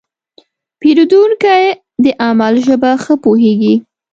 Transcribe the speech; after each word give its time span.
پیرودونکی 0.79 1.65
د 2.03 2.05
عمل 2.25 2.53
ژبه 2.67 2.91
ښه 3.03 3.13
پوهېږي. 3.23 3.73